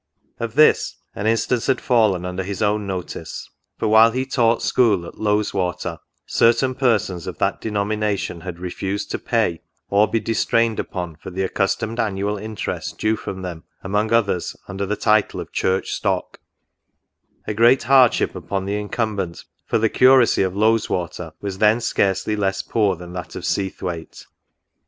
Of 0.39 0.55
this 0.55 0.95
an 1.13 1.27
instance 1.27 1.67
had 1.67 1.79
fallen 1.79 2.25
under 2.25 2.41
his 2.41 2.63
own 2.63 2.87
notice; 2.87 3.47
for, 3.77 3.87
while 3.87 4.09
he 4.09 4.25
taught 4.25 4.63
school 4.63 5.05
at 5.05 5.19
Loweswater, 5.19 5.99
certain 6.25 6.73
persons 6.73 7.27
of 7.27 7.37
that 7.37 7.61
denomination 7.61 8.41
had 8.41 8.57
re 8.57 8.71
fused 8.71 9.11
to 9.11 9.19
pay, 9.19 9.61
or 9.91 10.07
be 10.09 10.19
distrained 10.19 10.79
upon, 10.79 11.17
for 11.17 11.29
the 11.29 11.43
accustomed 11.43 11.99
an 11.99 12.15
nual 12.15 12.41
interest 12.41 12.97
due 12.97 13.15
from 13.15 13.43
them, 13.43 13.63
among 13.83 14.11
others, 14.11 14.55
under 14.67 14.87
the 14.87 14.95
title 14.95 15.39
of 15.39 15.51
church 15.51 15.91
stock; 15.91 16.39
a 17.45 17.53
great 17.53 17.83
hardship 17.83 18.33
upon 18.33 18.65
the 18.65 18.79
incumbent, 18.79 19.45
for 19.67 19.77
the 19.77 19.87
curacy 19.87 20.41
of 20.41 20.55
Loweswater 20.55 21.33
was 21.41 21.59
then 21.59 21.79
scarcely 21.79 22.35
less 22.35 22.63
poor 22.63 22.95
than 22.95 23.13
that 23.13 23.35
of 23.35 23.43
Seathwaite. 23.45 24.25